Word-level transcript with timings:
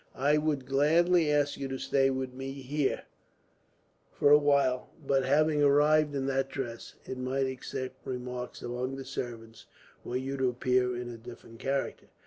"I 0.17 0.39
would 0.39 0.65
gladly 0.65 1.29
ask 1.31 1.57
you 1.57 1.67
to 1.67 1.77
stay 1.77 2.09
with 2.09 2.33
me 2.33 2.53
here, 2.53 3.03
for 4.11 4.31
a 4.31 4.37
while; 4.39 4.89
but 5.05 5.23
having 5.23 5.61
arrived 5.61 6.15
in 6.15 6.25
that 6.25 6.49
dress, 6.49 6.95
it 7.05 7.19
might 7.19 7.45
excite 7.45 7.93
remark 8.03 8.59
among 8.63 8.95
the 8.95 9.05
servants 9.05 9.67
were 10.03 10.17
you 10.17 10.37
to 10.37 10.49
appear 10.49 10.95
in 10.95 11.07
a 11.11 11.17
different 11.19 11.59
character. 11.59 12.07